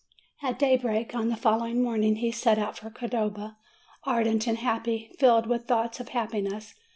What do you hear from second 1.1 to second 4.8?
on the following morning he set out for Cordova, ardent and